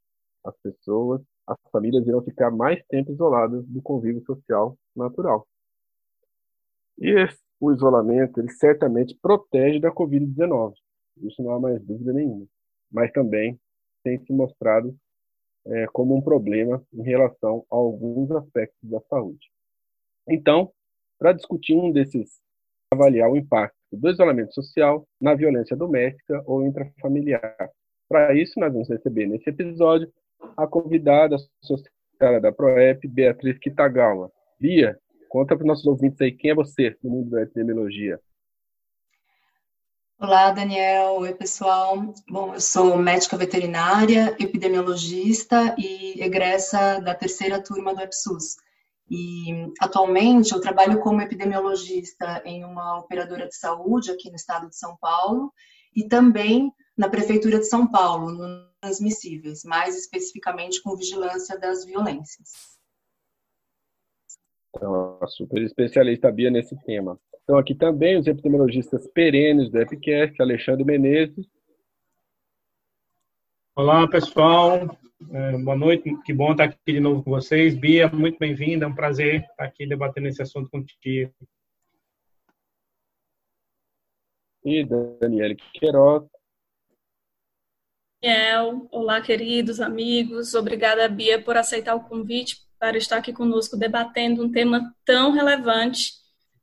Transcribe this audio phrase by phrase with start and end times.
[0.44, 5.48] As pessoas, as famílias irão ficar mais tempo isoladas do convívio social natural.
[6.98, 10.74] E esse, o isolamento, ele certamente protege da Covid-19.
[11.22, 12.46] Isso não há mais dúvida nenhuma.
[12.92, 13.60] Mas também
[14.04, 14.96] tem se mostrado
[15.66, 19.52] é, como um problema em relação a alguns aspectos da saúde.
[20.28, 20.72] Então,
[21.20, 22.40] para discutir um desses,
[22.92, 27.70] avaliar o impacto do isolamento social, na violência doméstica ou intrafamiliar.
[28.10, 30.12] Para isso, nós vamos receber nesse episódio
[30.56, 34.32] a convidada associada da PROEP, Beatriz Kitagawa.
[34.60, 34.98] Bia,
[35.30, 38.20] conta para os nossos ouvintes aí quem é você no mundo da epidemiologia.
[40.20, 41.18] Olá, Daniel.
[41.18, 42.12] Oi, pessoal.
[42.28, 48.58] Bom, eu sou médica veterinária, epidemiologista e egressa da terceira turma do EPSUS.
[49.10, 54.78] E atualmente eu trabalho como epidemiologista em uma operadora de saúde aqui no estado de
[54.78, 55.54] São Paulo
[55.96, 62.78] e também na prefeitura de São Paulo, no transmissíveis, mais especificamente com vigilância das violências.
[64.76, 67.20] Então, a super especialista Bia nesse tema.
[67.44, 71.48] Então, aqui também os epidemiologistas perenes do EPCast, Alexandre Menezes.
[73.80, 74.98] Olá, pessoal.
[75.32, 77.76] É, boa noite, que bom estar aqui de novo com vocês.
[77.76, 81.32] Bia, muito bem-vinda, é um prazer estar aqui debatendo esse assunto contigo.
[84.66, 86.28] E Daniele Queiroz.
[88.20, 90.56] Daniel, olá, queridos amigos.
[90.56, 96.14] Obrigada, Bia, por aceitar o convite para estar aqui conosco debatendo um tema tão relevante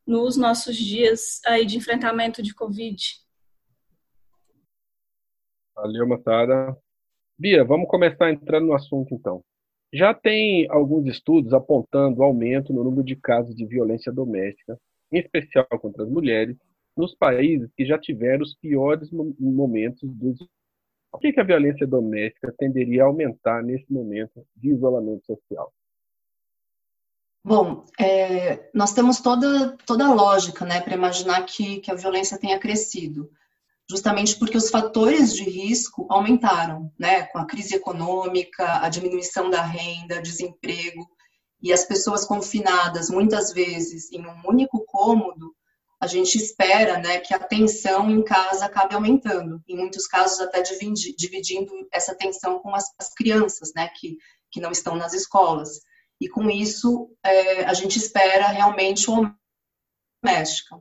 [0.05, 3.01] nos nossos dias aí de enfrentamento de Covid.
[5.77, 6.84] Valeu, moçada.
[7.37, 9.43] Bia, vamos começar entrando no assunto então.
[9.93, 14.78] Já tem alguns estudos apontando aumento no número de casos de violência doméstica,
[15.11, 16.56] em especial contra as mulheres,
[16.97, 20.39] nos países que já tiveram os piores momentos dos.
[21.11, 25.73] Por que, que a violência doméstica tenderia a aumentar nesse momento de isolamento social?
[27.44, 32.39] Bom, é, nós temos toda, toda a lógica né, para imaginar que, que a violência
[32.39, 33.31] tenha crescido
[33.89, 39.62] justamente porque os fatores de risco aumentaram, né, com a crise econômica, a diminuição da
[39.62, 41.06] renda, desemprego,
[41.62, 45.55] e as pessoas confinadas, muitas vezes, em um único cômodo,
[46.00, 50.61] a gente espera né, que a tensão em casa acabe aumentando, em muitos casos até
[50.62, 54.19] dividindo essa tensão com as, as crianças, né, que,
[54.50, 55.81] que não estão nas escolas.
[56.21, 59.34] E com isso, é, a gente espera realmente uma
[60.23, 60.81] doméstica.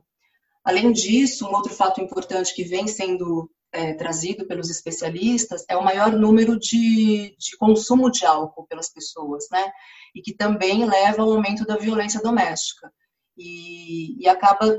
[0.64, 5.84] Além disso, um outro fato importante que vem sendo é, trazido pelos especialistas é o
[5.84, 9.72] maior número de, de, consumo de álcool pelas pessoas, né?
[10.14, 12.90] E que também leva ao aumento da violência doméstica.
[13.36, 14.78] E, e acaba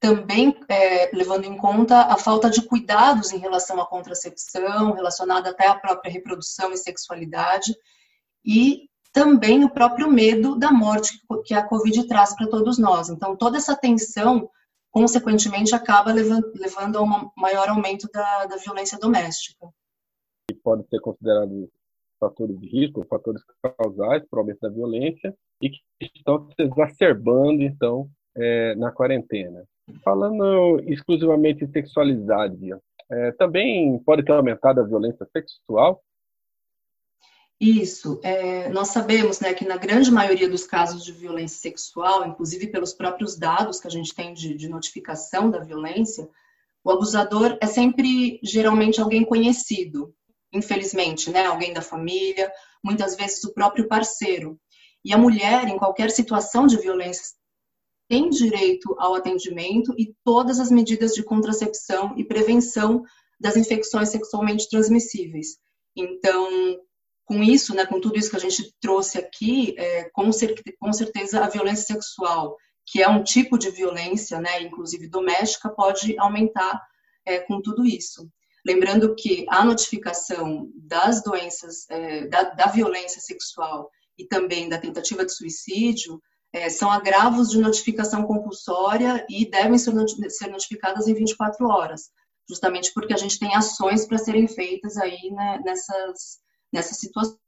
[0.00, 5.66] também é, levando em conta a falta de cuidados em relação à contracepção, relacionada até
[5.68, 7.74] à própria reprodução e sexualidade,
[8.44, 13.08] e também o próprio medo da morte que a Covid traz para todos nós.
[13.08, 14.50] Então, toda essa tensão
[14.94, 19.68] consequentemente, acaba levando, a um maior aumento da, da violência doméstica.
[20.48, 21.68] E pode ser considerado
[22.20, 27.60] fatores de risco, fatores causais para o aumento da violência e que estão se exacerbando,
[27.64, 29.64] então, é, na quarentena.
[30.04, 32.70] Falando exclusivamente em sexualidade,
[33.10, 36.00] é, também pode ter aumentado a violência sexual
[37.64, 38.20] isso.
[38.22, 42.92] É, nós sabemos né, que na grande maioria dos casos de violência sexual, inclusive pelos
[42.92, 46.28] próprios dados que a gente tem de, de notificação da violência,
[46.82, 50.14] o abusador é sempre, geralmente, alguém conhecido,
[50.52, 51.46] infelizmente, né?
[51.46, 52.52] Alguém da família,
[52.82, 54.60] muitas vezes o próprio parceiro.
[55.02, 57.34] E a mulher, em qualquer situação de violência,
[58.08, 63.02] tem direito ao atendimento e todas as medidas de contracepção e prevenção
[63.40, 65.56] das infecções sexualmente transmissíveis.
[65.96, 66.78] Então,
[67.24, 70.92] com isso, né, com tudo isso que a gente trouxe aqui, é, com, cer com
[70.92, 72.56] certeza a violência sexual,
[72.86, 76.82] que é um tipo de violência, né, inclusive doméstica, pode aumentar
[77.24, 78.28] é, com tudo isso.
[78.66, 85.24] Lembrando que a notificação das doenças, é, da, da, violência sexual e também da tentativa
[85.24, 86.20] de suicídio
[86.52, 89.92] é, são agravos de notificação compulsória e devem ser,
[90.30, 92.10] ser notificadas em 24 horas,
[92.48, 96.38] justamente porque a gente tem ações para serem feitas aí né, nessas,
[96.74, 97.38] nessas situações.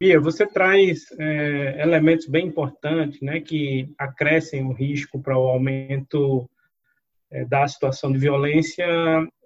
[0.00, 6.48] Bia, você traz é, elementos bem importantes, né, que acrescem o risco para o aumento
[7.32, 8.86] é, da situação de violência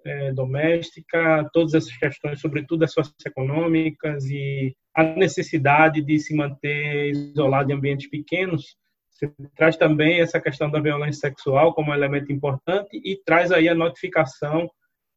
[0.05, 7.71] é, doméstica, todas essas questões, sobretudo as socioeconômicas e a necessidade de se manter isolado
[7.71, 8.75] em ambientes pequenos.
[9.09, 13.67] Você traz também essa questão da violência sexual como um elemento importante e traz aí
[13.67, 14.69] a notificação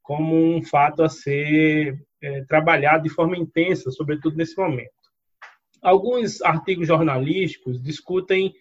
[0.03, 4.91] como um fato a ser é, trabalhado de forma intensa, sobretudo nesse momento.
[5.81, 8.53] Alguns artigos jornalísticos discutem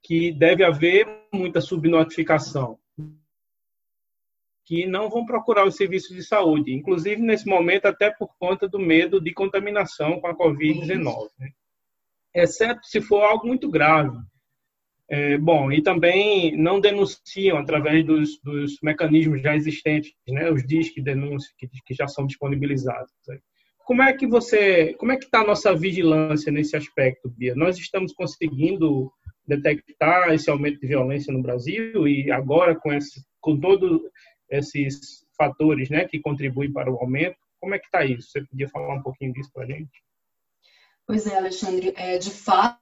[0.00, 2.78] que deve haver muita subnotificação,
[4.64, 8.78] que não vão procurar os serviços de saúde, inclusive nesse momento até por conta do
[8.78, 11.50] medo de contaminação com a Covid-19, né?
[12.32, 14.16] exceto se for algo muito grave.
[15.10, 21.02] É, bom, e também não denunciam através dos, dos mecanismos já existentes, né, os disques
[21.02, 23.10] denúncia que, que já são disponibilizados.
[23.86, 27.54] Como é que você, como é que está a nossa vigilância nesse aspecto, Bia?
[27.54, 29.10] Nós estamos conseguindo
[29.46, 34.02] detectar esse aumento de violência no Brasil e agora com esse, com todos
[34.50, 38.30] esses fatores, né, que contribuem para o aumento, como é que está isso?
[38.30, 40.02] Você podia falar um pouquinho disso para a gente?
[41.06, 42.78] Pois é, Alexandre, é, de fato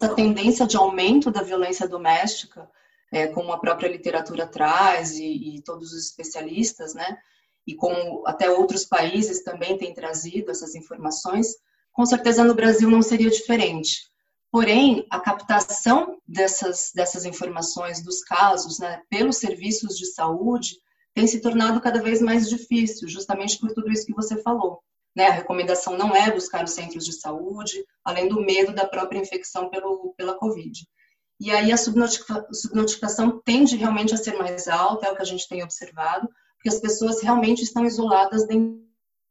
[0.00, 2.70] essa tendência de aumento da violência doméstica,
[3.10, 7.18] é, como a própria literatura traz e, e, todos os especialistas, né?
[7.66, 11.56] E como até outros países também têm trazido essas informações,
[11.92, 14.08] com certeza no Brasil não seria diferente.
[14.50, 20.76] Porém, a captação dessas, dessas informações, dos casos, né, pelos serviços de saúde,
[21.12, 24.80] tem se tornado cada vez mais difícil, justamente por tudo isso que você falou.
[25.14, 25.26] Né?
[25.26, 29.68] A recomendação não é buscar os centros de saúde, além do medo da própria infecção
[29.68, 30.86] pelo, pela Covid.
[31.40, 35.48] E aí a subnotificação tende realmente a ser mais alta, é o que a gente
[35.48, 38.86] tem observado, porque as pessoas realmente estão isoladas dentro.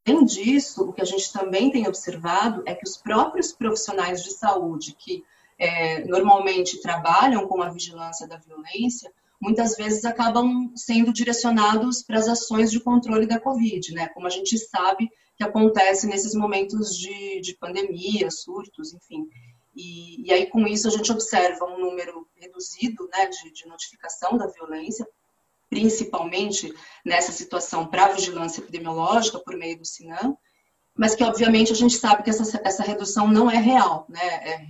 [0.07, 4.31] Além disso, o que a gente também tem observado é que os próprios profissionais de
[4.31, 5.21] saúde que
[5.59, 12.27] é, normalmente trabalham com a vigilância da violência, muitas vezes acabam sendo direcionados para as
[12.27, 14.07] ações de controle da Covid, né?
[14.09, 19.27] Como a gente sabe que acontece nesses momentos de, de pandemia, surtos, enfim.
[19.75, 24.35] E, e, aí, com isso, a gente observa um número reduzido né, de, de notificação
[24.35, 25.07] da violência,
[25.69, 26.73] principalmente
[27.05, 30.35] nessa situação para vigilância epidemiológica por meio do SINAM,
[30.95, 34.25] mas que, obviamente, a gente sabe que essa, essa redução não é real, né?
[34.25, 34.67] É,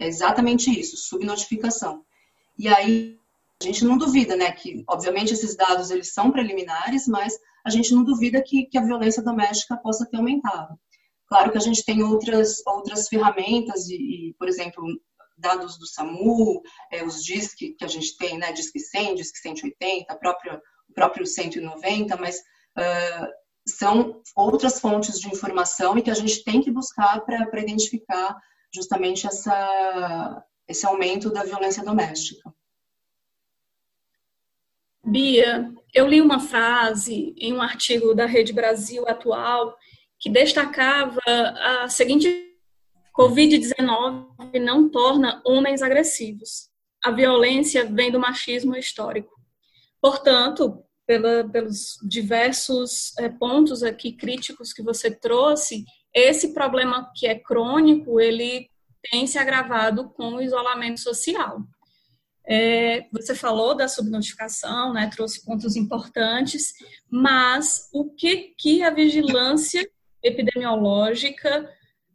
[0.00, 2.04] é exatamente isso, subnotificação.
[2.58, 3.17] E aí,
[3.60, 7.92] a gente não duvida, né, que, obviamente, esses dados eles são preliminares, mas a gente
[7.92, 10.78] não duvida que, que a violência doméstica possa ter aumentado.
[11.26, 13.96] Claro que a gente tem outras, outras ferramentas, e,
[14.28, 14.84] e por exemplo,
[15.36, 20.16] dados do SAMU, é, os DISC que a gente tem, né, DISC 100, DISC 180,
[20.16, 23.26] próprio, o próprio 190, mas uh,
[23.68, 28.36] são outras fontes de informação e que a gente tem que buscar para identificar
[28.72, 32.52] justamente essa, esse aumento da violência doméstica.
[35.08, 39.74] Bia, eu li uma frase em um artigo da Rede Brasil Atual
[40.20, 42.28] que destacava a seguinte:
[43.18, 44.26] Covid-19
[44.60, 46.68] não torna homens agressivos.
[47.02, 49.32] A violência vem do machismo histórico.
[50.00, 57.38] Portanto, pela, pelos diversos é, pontos aqui críticos que você trouxe, esse problema que é
[57.38, 58.68] crônico, ele
[59.10, 61.62] tem se agravado com o isolamento social.
[62.50, 66.72] É, você falou da subnotificação, né, trouxe pontos importantes,
[67.10, 69.86] mas o que, que a vigilância
[70.22, 71.68] epidemiológica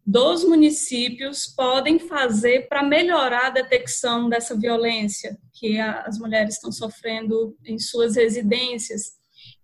[0.05, 7.55] dos municípios podem fazer para melhorar a detecção dessa violência que as mulheres estão sofrendo
[7.63, 9.13] em suas residências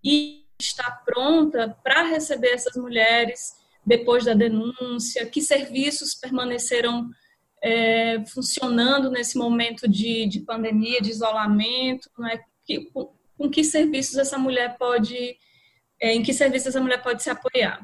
[0.03, 3.53] e está pronta para receber essas mulheres
[3.85, 7.09] depois da denúncia, que serviços permaneceram
[7.61, 12.39] é, funcionando nesse momento de, de pandemia, de isolamento, né?
[12.65, 15.37] que, com, com, que serviços essa mulher pode,
[16.01, 17.79] é, em que serviços essa mulher pode se apoiar?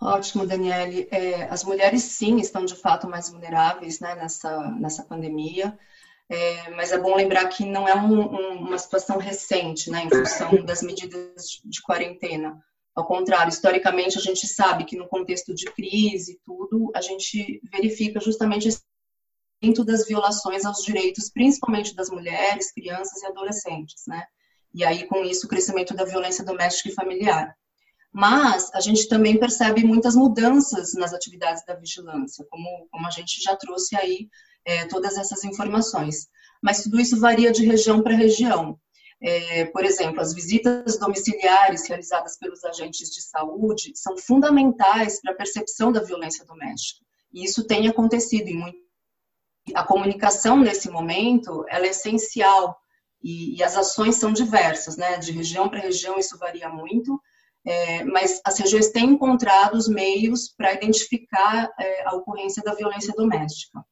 [0.00, 1.08] Ótimo, Daniele.
[1.10, 5.78] É, as mulheres, sim, estão de fato mais vulneráveis né, nessa, nessa pandemia.
[6.28, 10.08] é, mas é bom lembrar que não é um, um, uma situação recente, né, em
[10.08, 12.58] função das medidas de quarentena.
[13.00, 18.20] Ao contrário, historicamente, a gente sabe que no contexto de crise tudo, a gente verifica
[18.20, 18.82] justamente esse
[19.62, 24.22] aumento das violações aos direitos, principalmente das mulheres, crianças e adolescentes, né?
[24.74, 27.56] E aí, com isso, o crescimento da violência doméstica e familiar.
[28.12, 33.42] Mas a gente também percebe muitas mudanças nas atividades da vigilância, como, como a gente
[33.42, 34.28] já trouxe aí
[34.62, 36.28] é, todas essas informações.
[36.62, 38.78] Mas tudo isso varia de região para região.
[39.22, 45.36] É, por exemplo, as visitas domiciliares realizadas pelos agentes de saúde são fundamentais para a
[45.36, 47.04] percepção da violência doméstica.
[47.32, 48.78] E isso tem acontecido em muito.
[49.74, 52.76] A comunicação nesse momento ela é essencial
[53.22, 55.18] e, e as ações são diversas, né?
[55.18, 57.20] De região para região isso varia muito,
[57.64, 63.12] é, mas as regiões têm encontrado os meios para identificar é, a ocorrência da violência
[63.14, 63.84] doméstica.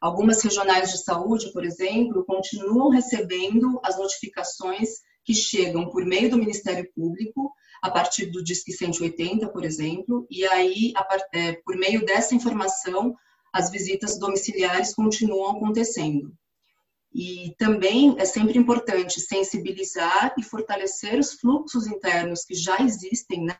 [0.00, 6.38] Algumas regionais de saúde, por exemplo, continuam recebendo as notificações que chegam por meio do
[6.38, 10.92] Ministério Público, a partir do Disque 180, por exemplo, e aí,
[11.32, 13.14] é, por meio dessa informação,
[13.52, 16.32] as visitas domiciliares continuam acontecendo.
[17.12, 23.56] E também é sempre importante sensibilizar e fortalecer os fluxos internos que já existem, né?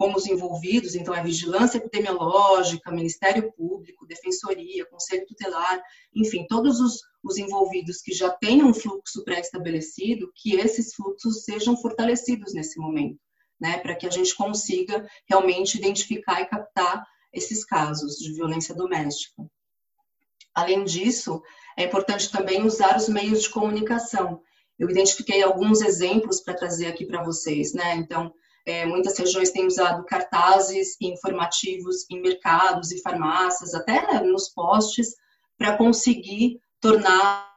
[0.00, 5.78] Como os envolvidos, então é vigilância epidemiológica, Ministério Público, Defensoria, Conselho Tutelar,
[6.14, 11.76] enfim, todos os, os envolvidos que já tenham um fluxo pré-estabelecido, que esses fluxos sejam
[11.76, 13.20] fortalecidos nesse momento,
[13.60, 19.44] né, para que a gente consiga realmente identificar e captar esses casos de violência doméstica.
[20.54, 21.42] Além disso,
[21.76, 24.40] é importante também usar os meios de comunicação.
[24.78, 27.96] Eu identifiquei alguns exemplos para trazer aqui para vocês, né?
[27.96, 28.32] Então,
[28.66, 35.16] é, muitas regiões têm usado cartazes informativos em mercados e farmácias, até nos postes,
[35.56, 37.50] para conseguir tornar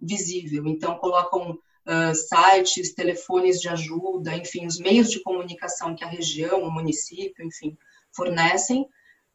[0.00, 0.66] visível.
[0.66, 6.62] Então, colocam uh, sites, telefones de ajuda, enfim, os meios de comunicação que a região,
[6.62, 7.76] o município, enfim,
[8.14, 8.86] fornecem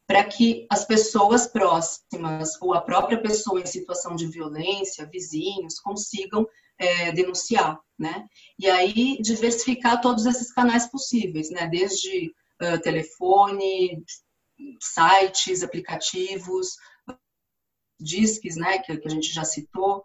[0.06, 6.46] para que as pessoas próximas ou a própria pessoa em situação de violência, vizinhos, consigam
[6.78, 8.26] é, denunciar, né?
[8.58, 11.66] E aí diversificar todos esses canais possíveis, né?
[11.68, 14.04] Desde uh, telefone,
[14.80, 16.76] sites, aplicativos,
[18.00, 18.78] disques, né?
[18.78, 20.02] Que, que a gente já citou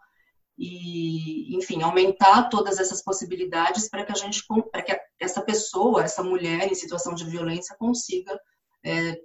[0.58, 6.24] e, enfim, aumentar todas essas possibilidades para que a gente, para que essa pessoa, essa
[6.24, 8.40] mulher em situação de violência consiga
[8.84, 9.20] é,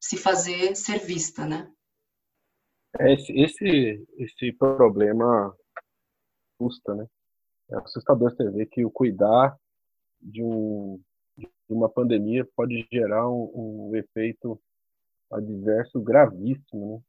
[0.00, 1.68] se fazer ser vista, né?
[3.00, 5.54] É, esse, esse, esse problema
[6.58, 7.06] custa, né?
[7.70, 9.56] É assustador você ver que o cuidar
[10.20, 10.98] de, um,
[11.36, 14.58] de uma pandemia pode gerar um, um efeito
[15.30, 17.00] adverso gravíssimo, né?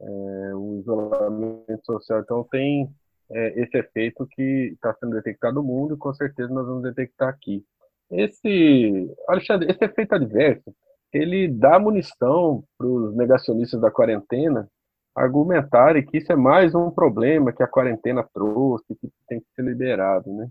[0.00, 2.88] É, o isolamento social, então, tem
[3.30, 7.28] é, esse efeito que está sendo detectado no mundo e com certeza nós vamos detectar
[7.28, 7.64] aqui.
[8.10, 10.72] Esse, Alexandre, esse efeito adverso,
[11.12, 14.68] ele dá munição para os negacionistas da quarentena
[15.18, 19.62] argumentarem que isso é mais um problema que a quarentena trouxe, que tem que ser
[19.62, 20.48] liberado, né?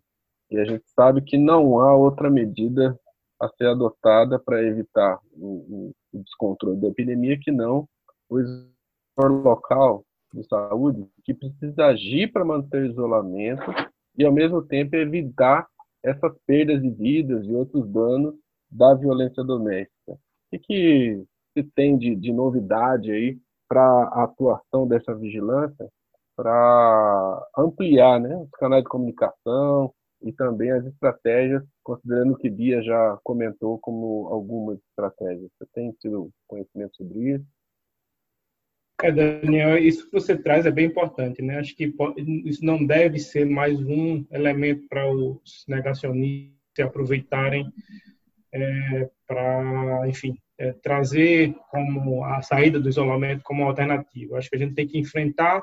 [0.52, 2.98] E a gente sabe que não há outra medida
[3.40, 7.88] a ser adotada para evitar o, o, descontrole da epidemia que não
[8.30, 13.64] o local de saúde que precisa agir para manter o isolamento
[14.18, 15.68] e ao mesmo tempo evitar
[16.04, 18.36] essas perdas de vidas e outros danos
[18.70, 20.14] da violência doméstica.
[20.14, 20.18] O
[20.52, 25.88] que, que se tem de, de novidade aí para a atuação dessa vigilância,
[26.36, 33.18] para ampliar né, os canais de comunicação e também as estratégias, considerando que Bia já
[33.24, 35.50] comentou como algumas estratégias.
[35.58, 37.46] Você tem tido conhecimento sobre isso?
[39.04, 41.60] É, Daniel, isso que você traz é bem importante, né?
[41.60, 41.94] Acho que
[42.46, 47.72] isso não deve ser mais um elemento para os negacionistas se aproveitarem
[48.52, 54.38] é, para, enfim, é, trazer como a saída do isolamento como alternativa.
[54.38, 55.62] Acho que a gente tem que enfrentar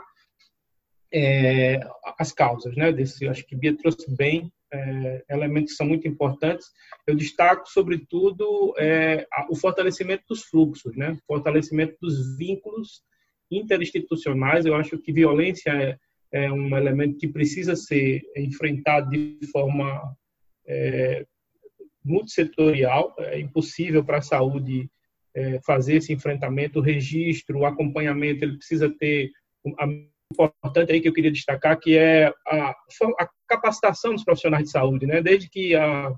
[1.12, 1.80] é,
[2.18, 2.92] as causas, né?
[2.92, 6.66] Desse, acho que Bia trouxe bem é, elementos que são muito importantes.
[7.06, 11.16] Eu destaco, sobretudo, é, o fortalecimento dos fluxos, né?
[11.26, 13.02] Fortalecimento dos vínculos
[13.50, 14.66] interinstitucionais.
[14.66, 15.98] Eu acho que violência é,
[16.32, 20.16] é um elemento que precisa ser enfrentado de forma
[20.66, 21.24] é,
[22.04, 24.90] multissetorial, é impossível para a saúde
[25.34, 29.30] é, fazer esse enfrentamento, o registro, o acompanhamento, ele precisa ter
[29.78, 29.86] a
[30.32, 35.06] importante aí que eu queria destacar que é a, a capacitação dos profissionais de saúde,
[35.06, 35.22] né?
[35.22, 36.12] Desde que a,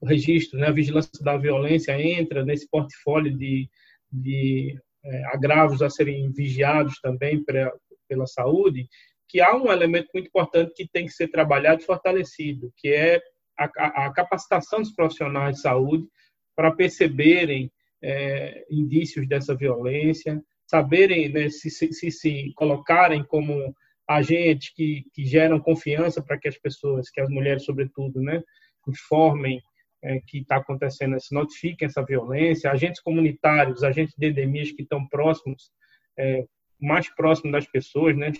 [0.00, 3.68] o registro, né, a vigilância da violência entra nesse portfólio de,
[4.10, 7.72] de é, agravos a serem vigiados também pra,
[8.08, 8.88] pela saúde,
[9.28, 13.20] que há um elemento muito importante que tem que ser trabalhado e fortalecido, que é
[13.58, 16.06] a, a, capacitação dos profissionais de saúde
[16.54, 17.70] para perceberem
[18.02, 23.74] é, indícios dessa violência, saberem né, se, se, se, se colocarem como
[24.08, 28.42] agentes que, que geram confiança para que as pessoas, que as mulheres sobretudo, né,
[28.88, 29.62] informem
[30.02, 35.06] é, que está acontecendo, se notifiquem essa violência, agentes comunitários, agentes de endemias que estão
[35.06, 35.70] próximos,
[36.18, 36.44] é,
[36.80, 38.32] mais próximos das pessoas, né,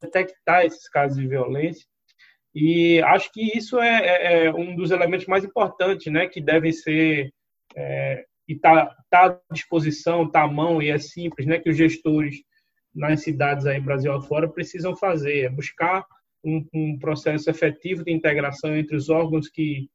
[0.00, 1.86] detectar esses casos de violência.
[2.54, 6.72] E acho que isso é, é, é um dos elementos mais importantes, né, que devem
[6.72, 7.32] ser
[7.74, 11.76] é, e está tá à disposição, está à mão e é simples, né, que os
[11.76, 12.36] gestores
[12.94, 16.04] nas cidades aí Brasil afora precisam fazer, é buscar
[16.44, 19.88] um, um, processo efetivo de integração entre os órgãos que,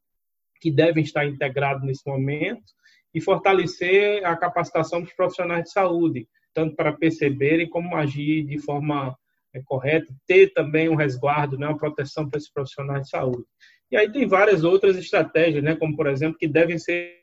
[0.60, 2.74] que devem estar integrados nesse momento
[3.14, 9.16] e fortalecer a capacitação dos profissionais de saúde, tanto para perceberem como agir de forma
[9.54, 13.46] é, correta, ter também um resguardo, né, uma proteção para esses profissionais de saúde.
[13.92, 17.20] E aí tem várias outras estratégias, né, como por exemplo, que devem ser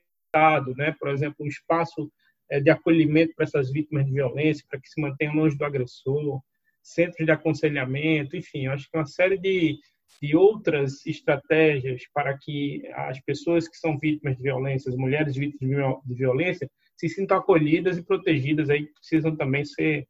[0.77, 0.95] né?
[0.99, 2.11] por exemplo, um espaço
[2.51, 6.41] é, de acolhimento para essas vítimas de violência, para que se mantenham longe do agressor,
[6.83, 9.79] centros de aconselhamento, enfim, acho que uma série de,
[10.23, 15.97] de outras estratégias para que as pessoas que são vítimas de violência, as mulheres vítimas
[16.05, 20.07] de violência, se sintam acolhidas e protegidas, aí precisam também ser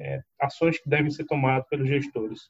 [0.00, 2.48] é, ações que devem ser tomadas pelos gestores.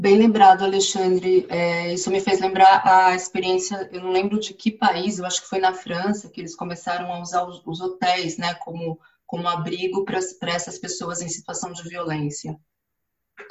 [0.00, 1.46] Bem lembrado, Alexandre.
[1.48, 5.42] É, isso me fez lembrar a experiência, eu não lembro de que país, eu acho
[5.42, 9.48] que foi na França, que eles começaram a usar os, os hotéis né, como, como
[9.48, 10.18] abrigo para
[10.50, 12.56] essas pessoas em situação de violência.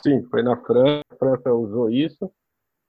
[0.01, 2.31] Sim, foi na França, a França usou isso.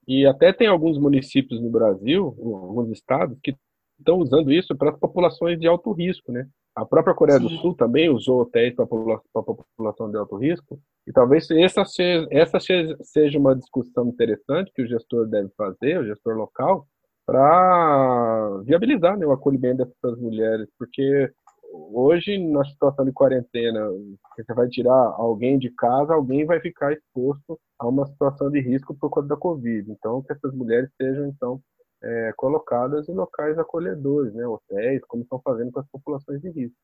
[0.07, 3.57] E até tem alguns municípios no Brasil, alguns estados, que
[3.99, 6.47] estão usando isso para as populações de alto risco, né?
[6.77, 7.45] A própria Coreia Sim.
[7.45, 10.79] do Sul também usou hotéis para a população de alto risco.
[11.07, 16.05] E talvez essa seja, essa seja uma discussão interessante que o gestor deve fazer, o
[16.05, 16.87] gestor local,
[17.25, 20.69] para viabilizar né, o acolhimento dessas mulheres.
[20.79, 21.33] Porque
[21.73, 23.89] hoje, na situação de quarentena,
[24.37, 28.95] você vai tirar alguém de casa, alguém vai ficar exposto a uma situação de risco
[28.95, 29.91] por conta da Covid.
[29.91, 31.59] Então, que essas mulheres sejam, então,
[32.03, 36.77] é, colocadas em locais acolhedores, né, hotéis, como estão fazendo com as populações de risco.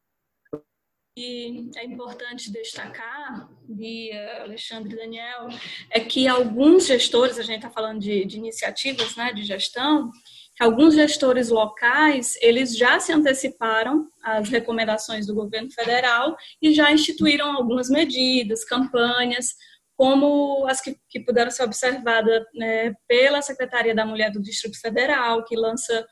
[1.14, 5.48] E é importante destacar, Bia, Alexandre e Daniel,
[5.90, 10.10] é que alguns gestores, a gente está falando de, de, iniciativas né, de gestão,
[10.58, 17.52] alguns gestores locais, eles já se anteciparam às recomendações do governo federal e já instituíram
[17.52, 19.54] algumas medidas, campanhas,
[19.96, 25.44] como as que, que puderam ser observadas né, pela Secretaria da Mulher do Distrito Federal,
[25.44, 26.06] que lança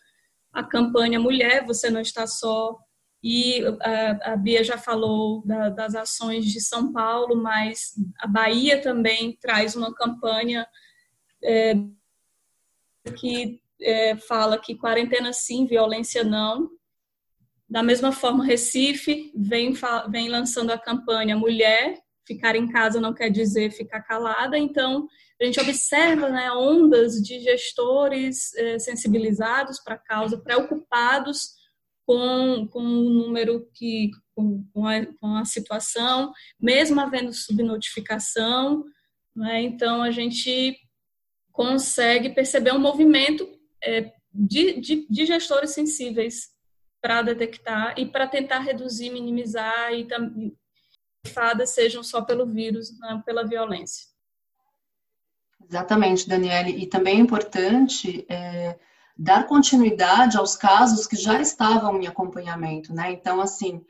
[0.53, 2.77] a campanha Mulher, Você Não Está Só,
[3.23, 8.81] e a, a Bia já falou da, das ações de São Paulo, mas a Bahia
[8.81, 10.67] também traz uma campanha
[11.45, 11.75] é,
[13.17, 16.71] que é, fala que quarentena sim, violência não.
[17.69, 19.73] Da mesma forma, Recife vem,
[20.09, 21.99] vem lançando a campanha Mulher,
[22.31, 25.09] ficar em casa não quer dizer ficar calada, então
[25.41, 31.55] a gente observa né, ondas de gestores eh, sensibilizados para a causa, preocupados
[32.07, 38.85] com, com o número que, com, com, a, com a situação, mesmo havendo subnotificação,
[39.35, 40.79] né, então a gente
[41.51, 43.49] consegue perceber um movimento
[43.83, 46.49] eh, de, de, de gestores sensíveis
[47.03, 50.07] para detectar e para tentar reduzir, minimizar e
[51.67, 54.09] sejam só pelo vírus, não pela violência.
[55.69, 56.83] Exatamente, Daniele.
[56.83, 58.79] E também é importante é,
[59.17, 63.13] dar continuidade aos casos que já estavam em acompanhamento, né?
[63.13, 63.85] Então, assim,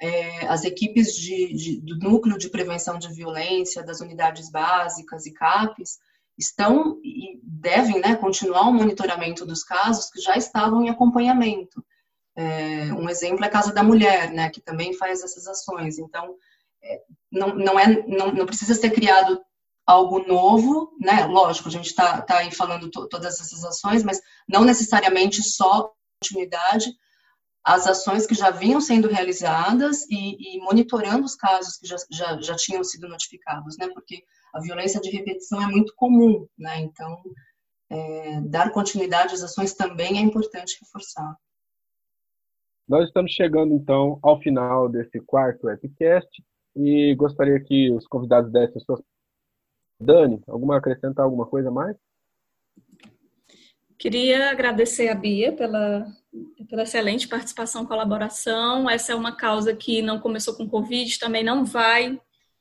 [0.00, 5.32] é, as equipes de, de, do núcleo de prevenção de violência, das unidades básicas e
[5.32, 5.98] CAPES,
[6.38, 11.84] estão e devem né, continuar o monitoramento dos casos que já estavam em acompanhamento.
[12.36, 15.98] É, um exemplo é a Casa da Mulher, né, que também faz essas ações.
[15.98, 16.36] Então,
[17.30, 19.40] não, não, é, não, não precisa ser criado
[19.86, 21.26] algo novo, né?
[21.26, 26.92] Lógico, a gente está tá aí falando todas essas ações, mas não necessariamente só continuidade,
[27.64, 32.40] as ações que já vinham sendo realizadas e, e monitorando os casos que já, já,
[32.40, 33.88] já, tinham sido notificados, né?
[33.92, 34.22] Porque
[34.54, 36.80] a violência de repetição é muito comum, né?
[36.80, 37.20] Então,
[37.90, 41.36] é, dar continuidade às ações também é importante reforçar.
[42.88, 46.30] Nós estamos chegando, então, ao final desse quarto Epicast
[46.76, 49.00] e gostaria que os convidados dessem suas.
[49.98, 51.96] Dani, alguma acrescentar alguma coisa mais?
[53.98, 56.06] Queria agradecer a Bia pela,
[56.68, 58.90] pela excelente participação e colaboração.
[58.90, 62.20] Essa é uma causa que não começou com Covid, também não vai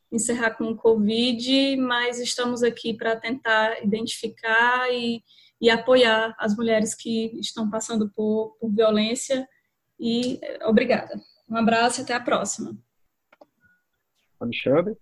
[0.10, 5.22] encerrar com Covid, mas estamos aqui para tentar identificar e,
[5.60, 9.46] e, apoiar as mulheres que estão passando por, por violência.
[10.00, 11.20] E obrigada.
[11.50, 12.78] Um abraço e até a próxima.
[14.46, 14.96] Alexandre?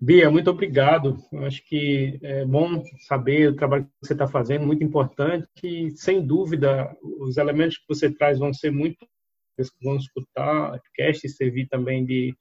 [0.00, 1.16] Bia, muito obrigado.
[1.46, 5.48] Acho que é bom saber o trabalho que você está fazendo, muito importante.
[5.62, 9.06] E, sem dúvida, os elementos que você traz vão ser muito
[9.82, 12.36] vão escutar podcast servir também de,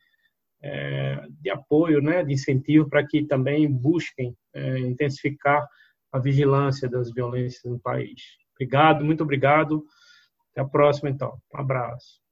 [0.62, 5.68] é, de apoio, né, de incentivo para que também busquem é, intensificar
[6.12, 8.22] a vigilância das violências no país.
[8.56, 9.86] Obrigado, muito obrigado.
[10.52, 11.38] Até a próxima, então.
[11.54, 12.23] Um abraço.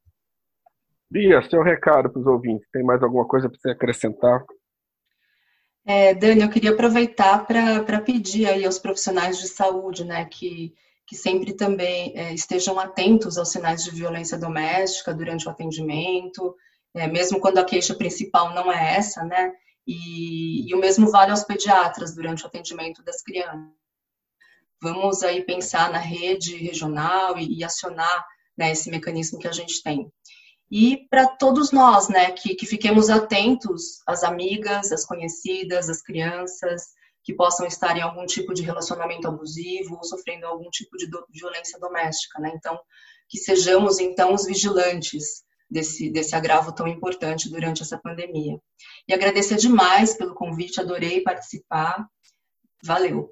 [1.11, 2.65] Bia, seu recado para os ouvintes.
[2.71, 4.41] Tem mais alguma coisa para você acrescentar?
[5.85, 10.73] É, Dani, eu queria aproveitar para pedir aí aos profissionais de saúde, né, que,
[11.05, 16.55] que sempre também é, estejam atentos aos sinais de violência doméstica durante o atendimento,
[16.95, 19.51] é, mesmo quando a queixa principal não é essa, né,
[19.85, 23.69] e, e o mesmo vale aos pediatras durante o atendimento das crianças.
[24.81, 28.25] Vamos aí pensar na rede regional e, e acionar
[28.57, 30.09] né, esse mecanismo que a gente tem
[30.71, 36.93] e para todos nós, né, que, que fiquemos atentos às amigas, às conhecidas, às crianças
[37.23, 41.23] que possam estar em algum tipo de relacionamento abusivo ou sofrendo algum tipo de do,
[41.29, 42.53] violência doméstica, né?
[42.55, 42.79] Então,
[43.29, 48.57] que sejamos então os vigilantes desse desse agravo tão importante durante essa pandemia.
[49.07, 52.07] E agradecer demais pelo convite, adorei participar.
[52.83, 53.31] Valeu.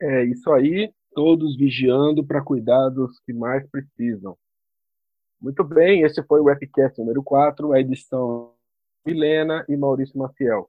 [0.00, 4.36] É isso aí, todos vigiando para cuidar dos que mais precisam.
[5.40, 8.52] Muito bem, esse foi o Epicast número 4, a edição
[9.06, 10.68] Milena e Maurício Maciel.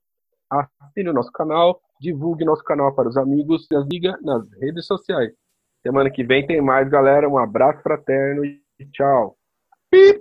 [0.49, 4.85] Assine o nosso canal, divulgue nosso canal para os amigos e as siga nas redes
[4.85, 5.33] sociais.
[5.81, 7.27] Semana que vem tem mais, galera.
[7.29, 9.37] Um abraço fraterno e tchau.
[9.89, 10.17] Pip!